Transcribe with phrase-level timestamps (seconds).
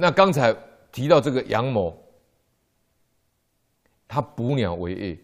[0.00, 0.54] 那刚才
[0.92, 2.00] 提到这个杨某，
[4.06, 5.18] 他捕鸟为业，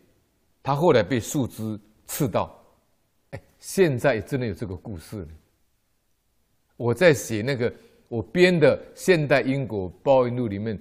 [0.64, 2.60] 他后来被树枝刺到，
[3.30, 5.24] 哎，现在真的有这个故事。
[6.76, 7.72] 我在写那个
[8.08, 10.76] 我编的《现代因果报应录》里面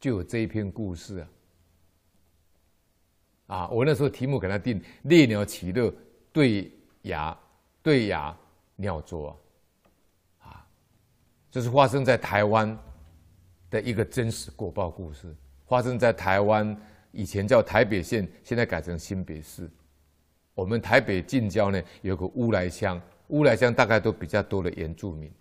[0.00, 1.28] 就有这一篇故事啊。
[3.46, 5.94] 啊，我那时候题目给他定“猎鸟起乐
[6.32, 6.68] 对
[7.02, 7.38] 牙
[7.80, 8.36] 对牙
[8.74, 9.28] 鸟啄”，
[10.42, 10.66] 啊，
[11.48, 12.76] 这是发生在台湾
[13.70, 15.34] 的一个真实果报故事，
[15.66, 16.76] 发生在台湾
[17.12, 19.70] 以前叫台北县，现在改成新北市。
[20.54, 25.32] 我们台北近郊呢有个乌来乡，乌来乡大概都比较多的原住民，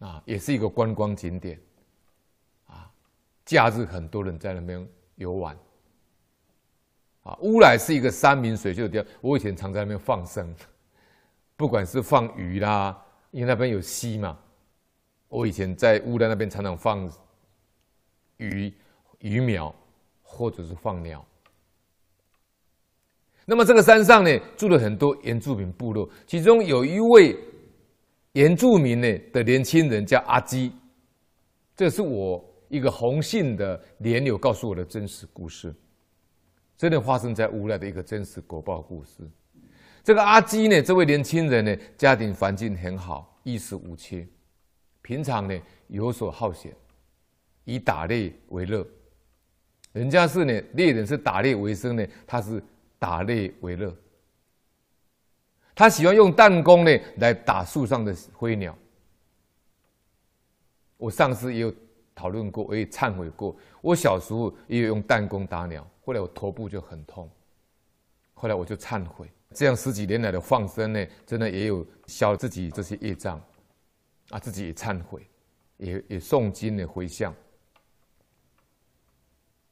[0.00, 1.60] 啊，也是一个观光景点，
[2.66, 2.90] 啊，
[3.44, 5.56] 假日很多人在那边游玩。
[7.22, 9.12] 啊，乌来是一个山明水秀的地方。
[9.20, 10.52] 我以前常在那边放生，
[11.56, 14.36] 不管是放鱼啦，因为那边有溪嘛。
[15.32, 17.10] 我以前在乌来那边常常放
[18.36, 18.70] 鱼、
[19.20, 19.74] 鱼苗，
[20.22, 21.24] 或者是放鸟。
[23.46, 27.34] 那么这个山上呢，住了很多原住民部落，其中有一位
[28.32, 30.70] 原住民呢的年轻人叫阿基，
[31.74, 35.74] 这是我一个红信的连友告诉我的真实故事。
[36.76, 39.26] 真的发生在乌来的一个真实果报故事。
[40.04, 44.26] 这个阿基呢，这位年轻人呢，家庭环境很好，衣食无缺，
[45.02, 46.74] 平常呢游手好闲，
[47.64, 48.86] 以打猎为乐。
[49.92, 52.62] 人家是呢猎人是打猎为生呢，他是
[52.98, 53.94] 打猎为乐。
[55.74, 58.76] 他喜欢用弹弓呢来打树上的飞鸟。
[60.96, 61.74] 我上次也有
[62.14, 65.84] 讨论过，我也忏悔过，我小时候也有用弹弓打鸟。
[66.04, 67.28] 后来我头部就很痛，
[68.34, 73.40] 后来我就忏悔，这样十几年来的放生呢，真的也有消自己这些业障，
[74.32, 75.24] 啊，自己也忏悔，
[75.76, 77.32] 也也诵经的回向，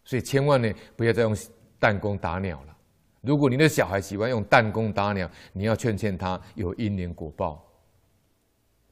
[0.05, 1.37] 所以千万呢不要再用
[1.79, 2.77] 弹弓打鸟了。
[3.23, 7.67] 如果你的小孩喜欢用弹弓打鸟，你要劝劝他有因缘果报。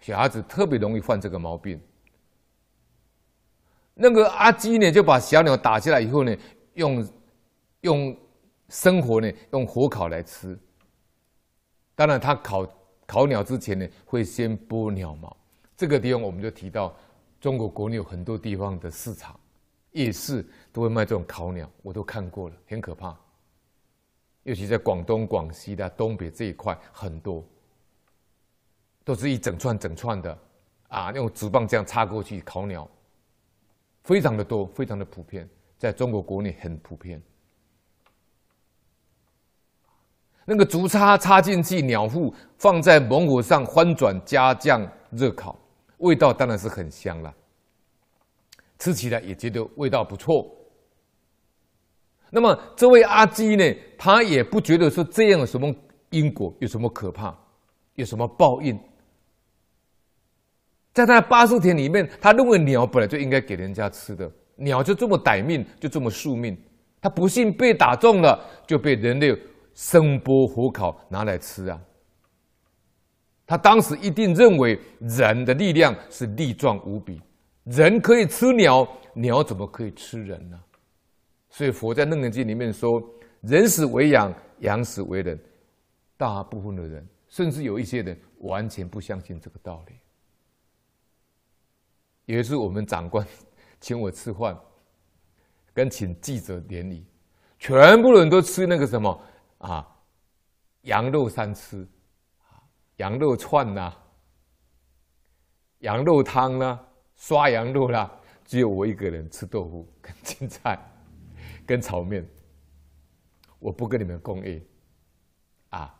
[0.00, 1.80] 小孩子特别容易犯这个毛病。
[3.94, 6.36] 那个阿基呢，就把小鸟打下来以后呢，
[6.74, 7.08] 用。
[7.82, 8.14] 用
[8.70, 10.58] 生活呢，用火烤来吃。
[11.94, 12.66] 当然，他烤
[13.06, 15.36] 烤鸟之前呢，会先剥鸟毛。
[15.78, 16.92] 这个地方我们就提到，
[17.40, 19.38] 中国国内有很多地方的市场、
[19.92, 23.16] 夜市都会卖这种烤鸟，我都看过了，很可怕。
[24.42, 27.44] 尤其在广东、广西的东北这一块，很多
[29.04, 30.36] 都是一整串整串的
[30.88, 32.88] 啊，用竹棒这样插过去烤鸟，
[34.02, 37.22] 非常的多，非常的普遍，在中国国内很普遍。
[40.44, 45.56] 那个竹叉插进去，鸟腹放在猛火上翻转加酱热烤，
[45.98, 47.32] 味道当然是很香了。
[48.78, 50.50] 吃起来也觉得味道不错。
[52.30, 53.64] 那么这位阿基呢，
[53.96, 55.74] 他也不觉得说这样有什么
[56.10, 57.36] 因果，有什么可怕，
[57.94, 58.78] 有什么报应。
[60.92, 66.56] 在他的八识田里面，他认为鸟本来就应该给人家吃的，鸟就这么歹命，就这么宿命。
[67.00, 69.36] 他不幸被打中了，就被人类。
[69.74, 71.80] 生剥火烤拿来吃啊！
[73.48, 77.18] 他当时一定认为人的力量是力壮无比，
[77.64, 80.60] 人可以吃鸟，鸟怎么可以吃人呢？
[81.48, 83.02] 所以佛在《楞严经》里面说
[83.40, 85.40] ：“人死为羊，羊死为人。”
[86.18, 89.94] 大部分的人，甚至有一些人，完全不相信这个道理。
[92.26, 93.26] 有一次，我们长官
[93.80, 94.54] 请我吃饭，
[95.72, 97.02] 跟请记者联谊，
[97.58, 99.18] 全部人都吃那个什么。
[99.56, 99.88] 啊，
[100.82, 101.88] 羊肉三吃，
[102.98, 104.04] 羊肉串呐、啊，
[105.80, 108.08] 羊肉汤呢、啊，刷羊肉啦，
[108.44, 110.78] 只有我一个人吃豆腐 跟青菜，
[111.66, 112.24] 跟炒面。
[113.60, 114.62] 我不跟你们共业，
[115.70, 115.92] 啊，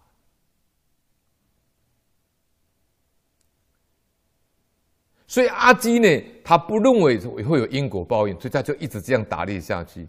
[5.26, 10.08] 所以阿基呢，他不认为会有因果报应，所以他就一直这样打猎下去。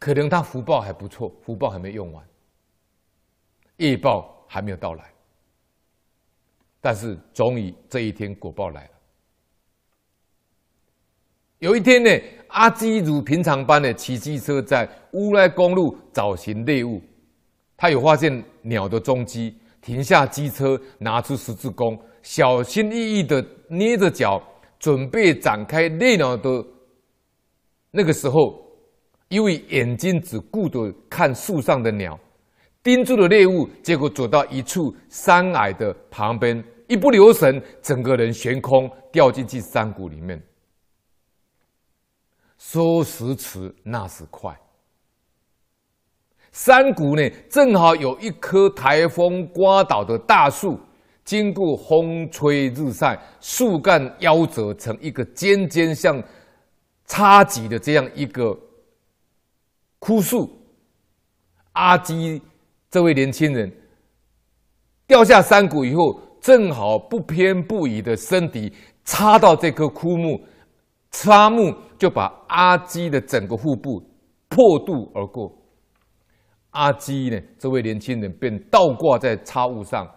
[0.00, 2.28] 可能他福报还不错，福报还没用完。
[3.76, 5.12] 业报还没有到来，
[6.80, 8.90] 但是终于这一天果报来了。
[11.58, 12.10] 有一天呢，
[12.48, 17.02] 阿基如平常般的骑机车在乌来公路找寻猎物，
[17.76, 24.42] 他有发现鸟的踪迹，停下机车，拿出十字弓，小心翼翼的捏着脚，
[24.78, 26.64] 准备展开猎鸟的。
[27.90, 28.58] 那个时候，
[29.28, 32.18] 因为眼睛只顾着看树上的鸟。
[32.82, 40.42] 盯住了猎物，结果走到一处山崖的旁边，一不留神，整个人悬空掉进去山谷里面。
[42.56, 44.58] 说时迟，那时快。
[46.52, 50.80] 山谷呢，正好有一棵台风刮倒的大树，
[51.22, 56.22] 经过风吹日晒，树干夭折成一个尖尖像
[57.06, 58.58] 叉戟的这样一个
[59.98, 60.58] 枯树。
[61.72, 62.42] 阿基
[62.90, 63.72] 这位年轻人
[65.06, 68.72] 掉下山谷以后，正好不偏不倚的身体
[69.04, 70.40] 插到这棵枯木，
[71.12, 74.02] 插木就把阿基的整个腹部
[74.48, 75.56] 破肚而过。
[76.70, 80.08] 阿基呢，这位年轻人便倒挂在插物上，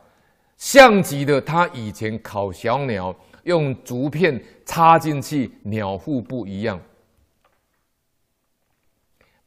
[0.57, 6.79] 像极了他以前烤小鸟用竹片插进去鸟腹部一样。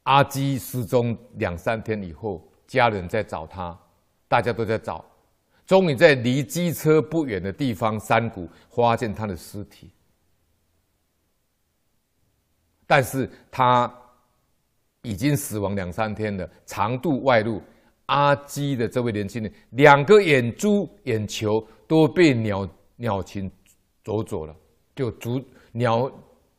[0.03, 3.75] 阿基失踪两三天以后，家人在找他，
[4.27, 5.03] 大家都在找，
[5.65, 9.89] 终于在离机车不远的地方山谷发现他的尸体，
[12.85, 13.91] 但是他。
[15.03, 17.61] 已经死亡两三天了，肠肚外露。
[18.07, 23.49] 阿基的这位年轻人，两个眼珠、眼球都被鸟鸟禽
[24.03, 24.53] 啄走了，
[24.95, 25.41] 就啄
[25.71, 26.11] 鸟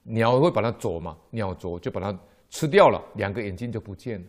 [0.03, 2.19] 鸟会把它啄嘛，鸟啄就把它
[2.49, 4.27] 吃掉了，两个眼睛就不见了。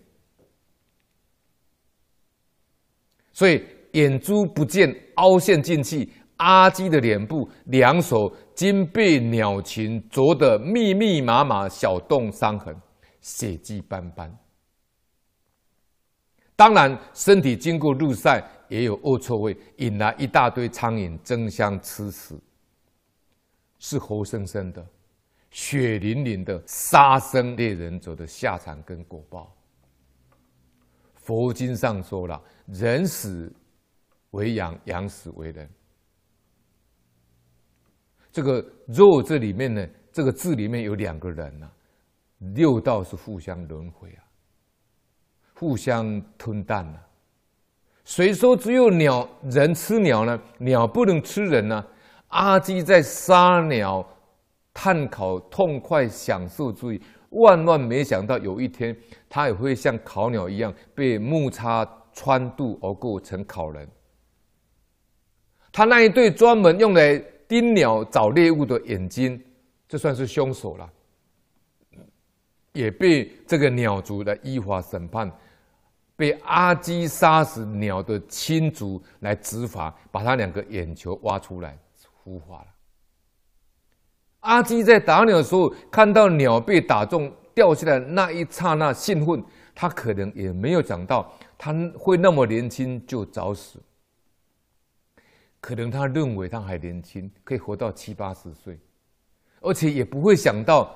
[3.40, 3.64] 所以
[3.94, 6.10] 眼珠不见，凹陷进去。
[6.36, 12.76] 阿基的脸部、两手均被鸟禽啄得密密麻麻小洞伤痕。
[13.22, 14.30] 血迹斑斑，
[16.58, 22.36] 当然，身体经过日晒也有恶臭味，引来一大堆苍蝇争相吃食，
[23.78, 24.86] 是活生生的、
[25.50, 29.56] 血淋淋的杀生猎人者的下场跟果报。
[31.30, 33.54] 佛经上说了：“人死
[34.32, 35.70] 为羊，羊死为人。”
[38.34, 41.72] 这个“肉”这里面呢，这个字里面有两个人呐、啊。
[42.56, 44.26] 六道是互相轮回啊，
[45.54, 47.08] 互相吞啖啊。
[48.06, 50.42] 谁说只有鸟人吃鸟呢？
[50.58, 51.86] 鸟不能吃人呢、
[52.30, 54.04] 阿基在杀鸟、
[54.74, 58.96] 炭烤、痛快享受之余，万万没想到有一天
[59.30, 63.88] 他也会像烤鸟一样被木叉穿肚而过成烤人。
[65.72, 67.18] 他那一对专门用来
[67.48, 69.40] 盯鸟找猎物的眼睛，
[69.88, 70.90] 这算是凶手了。
[72.74, 75.32] 也被这个鸟族来依法审判，
[76.16, 81.78] 被阿基杀死鸟的亲族来执法，把他两个眼球挖出来
[82.24, 82.68] 孵化了。
[84.40, 89.44] 阿基在打鸟的时候，看到鸟被打中掉下来那一刹那兴奋，
[89.76, 93.80] 他可能也没有想到他会那么年轻就早死，
[95.60, 98.80] 可能他认为他还年轻，可以活到七八十岁，
[99.62, 100.96] 而且也不会想到。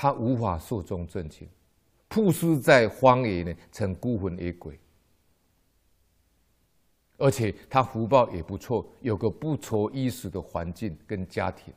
[0.00, 1.48] 他无法寿终正寝，
[2.08, 4.78] 曝尸在荒野呢，成孤魂野鬼。
[7.18, 11.74] 而且他福报也不错，有个不愁衣食的环境跟家庭。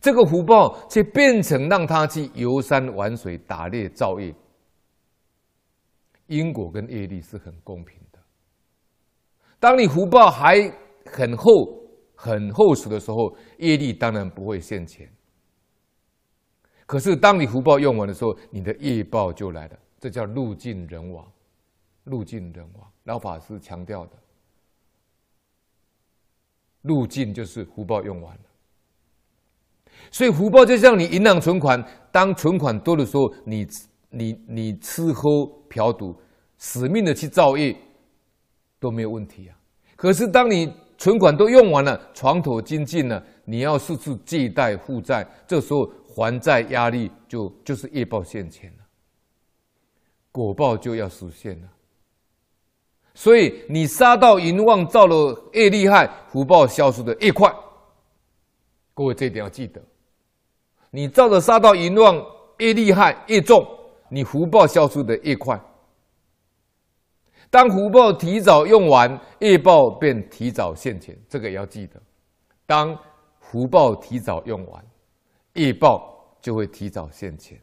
[0.00, 4.34] 这个福报却变成让他去游山玩水、打猎造业。
[6.26, 8.18] 因果跟业力是很公平的。
[9.58, 10.70] 当你福报还
[11.06, 11.80] 很厚、
[12.14, 15.10] 很厚实的时候，业力当然不会现前。
[16.84, 21.26] 可是，当你福报用完的时候，你的业报就来了，这叫路尽人亡。
[22.04, 24.12] 路尽人亡，老法师强调的。
[26.82, 28.42] 路径就是福报用完了，
[30.10, 33.66] 所以福报就像你银行存款，当存款多的时候，你
[34.10, 35.28] 你你吃喝
[35.68, 36.16] 嫖赌，
[36.56, 37.76] 死命的去造业
[38.78, 39.56] 都没有问题啊。
[39.96, 45.90] 可是，当你存款都用完了，床头金尽了，你要四处借贷负债，这时候。
[46.18, 48.78] 还债压力就就是业报现前了，
[50.32, 51.68] 果报就要实现了。
[53.18, 57.52] 所以你杀到淫妄造了业厉害，福报消失的越快。
[58.94, 59.82] 各位这一点要记得，
[60.92, 62.24] 你造的杀到淫妄
[62.58, 63.66] 越厉害越重，
[64.08, 65.60] 你福报消失的越快。
[67.50, 72.00] 当福报提早用完，业报便提早现前，这个也要记得。
[72.66, 72.96] 当
[73.40, 74.84] 福报提早用完。
[75.54, 77.60] 业报就会提早现前，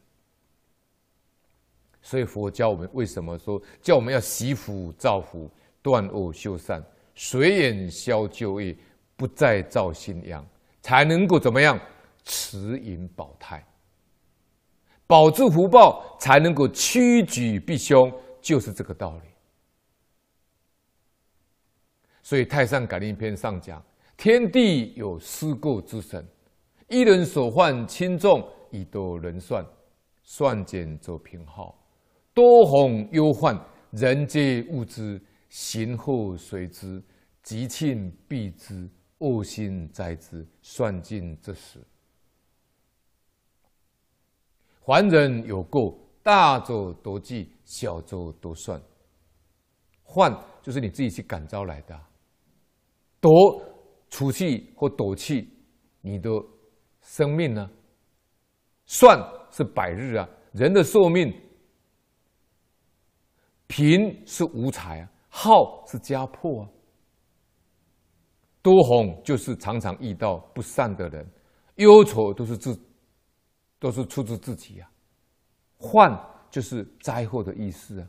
[2.06, 5.50] 所以佛教我们为什么说叫我们要惜福造福、
[5.82, 6.84] 断恶修善、
[7.16, 8.78] 随缘消旧业、
[9.16, 10.46] 不再造新殃，
[10.84, 11.80] 才能够怎么样
[12.24, 13.66] 持盈保泰，
[15.08, 19.30] 保住福报，才能够趋吉避凶，就是这个道理。
[22.22, 23.84] 所以《太上感应篇》上讲：
[24.16, 26.24] 天地有司过之神。
[26.88, 29.66] 一人所患轻重，以多人算，
[30.24, 31.76] 算减则平好。
[32.36, 33.58] 多鸿忧患，
[33.92, 37.02] 人皆恶之，行后随之，
[37.42, 38.90] 吉庆避之，
[39.20, 41.80] 恶心灾之，算尽则死。
[44.86, 48.80] 凡人有过，大者多计，小者多算。
[50.04, 51.98] 患就是你自己去感召来的，
[53.22, 53.32] 夺
[54.10, 55.50] 除去或夺去
[56.02, 56.30] 你的
[57.00, 57.72] 生命呢？
[58.86, 59.18] 算
[59.50, 61.34] 是百日啊，人的寿命。
[63.68, 66.70] 贫是无财啊，耗是家破啊。
[68.62, 71.28] 多鸿就是常常遇到不善的人，
[71.76, 72.80] 忧愁都是自，
[73.80, 74.90] 都是出自自己啊。
[75.78, 76.18] 患
[76.50, 78.08] 就是灾祸的意思啊，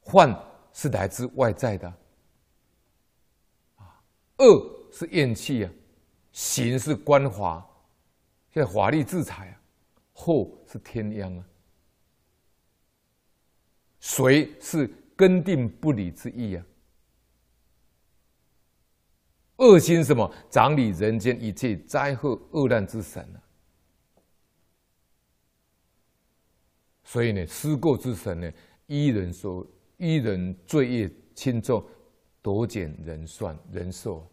[0.00, 0.34] 患
[0.72, 1.86] 是来自外在的。
[3.76, 4.02] 啊，
[4.38, 5.70] 恶是怨气啊，
[6.32, 7.64] 行是官华，
[8.50, 9.54] 现在法律制裁啊，
[10.12, 11.44] 祸是天殃啊。
[14.02, 16.66] 谁是根定不离之意啊。
[19.58, 20.28] 恶心什么？
[20.50, 23.38] 掌理人间一切灾祸恶难之神啊。
[27.04, 28.52] 所以呢，思过之神呢，
[28.88, 29.64] 依人说，
[29.98, 31.84] 依人罪业轻重，
[32.42, 34.28] 多减人算人寿。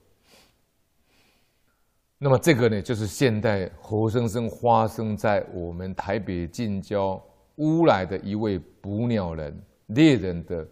[2.18, 7.24] 那么这个呢，就是现代活生生发生在我们台北近郊。
[7.60, 9.56] 乌来的一位捕鸟人
[9.88, 10.68] 猎人的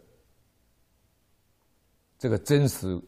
[2.18, 3.00] 这个真实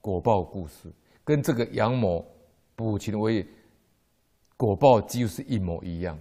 [0.00, 2.26] 果报故事，跟这个杨某
[2.74, 3.46] 捕禽为
[4.56, 6.18] 果报几乎是一模一样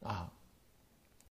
[0.00, 0.32] 啊！